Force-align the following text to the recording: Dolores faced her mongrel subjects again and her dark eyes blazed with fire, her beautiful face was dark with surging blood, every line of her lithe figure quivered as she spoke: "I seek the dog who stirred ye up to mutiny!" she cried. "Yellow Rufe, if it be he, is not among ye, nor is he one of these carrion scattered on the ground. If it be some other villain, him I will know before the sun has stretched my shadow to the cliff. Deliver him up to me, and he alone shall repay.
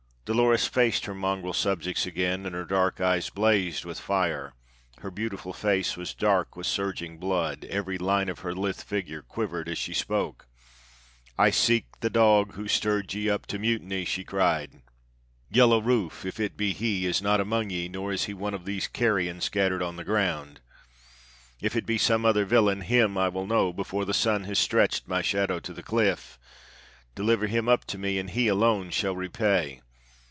Dolores 0.23 0.65
faced 0.65 1.05
her 1.07 1.13
mongrel 1.13 1.51
subjects 1.51 2.05
again 2.05 2.45
and 2.45 2.55
her 2.55 2.63
dark 2.63 3.01
eyes 3.01 3.29
blazed 3.29 3.83
with 3.83 3.99
fire, 3.99 4.53
her 4.99 5.11
beautiful 5.11 5.51
face 5.51 5.97
was 5.97 6.13
dark 6.13 6.55
with 6.55 6.65
surging 6.67 7.17
blood, 7.17 7.65
every 7.65 7.97
line 7.97 8.29
of 8.29 8.39
her 8.39 8.55
lithe 8.55 8.77
figure 8.77 9.21
quivered 9.21 9.67
as 9.67 9.77
she 9.77 9.93
spoke: 9.93 10.47
"I 11.37 11.49
seek 11.49 11.87
the 11.99 12.09
dog 12.09 12.53
who 12.53 12.69
stirred 12.69 13.13
ye 13.13 13.29
up 13.29 13.45
to 13.47 13.59
mutiny!" 13.59 14.05
she 14.05 14.23
cried. 14.23 14.81
"Yellow 15.49 15.81
Rufe, 15.81 16.23
if 16.25 16.39
it 16.39 16.55
be 16.55 16.71
he, 16.71 17.05
is 17.05 17.21
not 17.21 17.41
among 17.41 17.69
ye, 17.69 17.89
nor 17.89 18.13
is 18.13 18.23
he 18.23 18.33
one 18.33 18.53
of 18.53 18.63
these 18.63 18.87
carrion 18.87 19.41
scattered 19.41 19.81
on 19.83 19.97
the 19.97 20.05
ground. 20.05 20.61
If 21.59 21.75
it 21.75 21.85
be 21.85 21.97
some 21.97 22.23
other 22.23 22.45
villain, 22.45 22.81
him 22.81 23.17
I 23.17 23.27
will 23.27 23.47
know 23.47 23.73
before 23.73 24.05
the 24.05 24.13
sun 24.13 24.45
has 24.45 24.59
stretched 24.59 25.09
my 25.09 25.21
shadow 25.21 25.59
to 25.59 25.73
the 25.73 25.83
cliff. 25.83 26.39
Deliver 27.15 27.47
him 27.47 27.67
up 27.67 27.83
to 27.85 27.97
me, 27.97 28.17
and 28.17 28.29
he 28.29 28.47
alone 28.47 28.91
shall 28.91 29.15
repay. 29.15 29.81